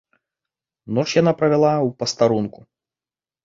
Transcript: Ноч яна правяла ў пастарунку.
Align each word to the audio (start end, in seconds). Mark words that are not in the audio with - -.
Ноч 0.99 1.05
яна 1.21 1.35
правяла 1.43 1.73
ў 1.77 1.89
пастарунку. 2.03 2.61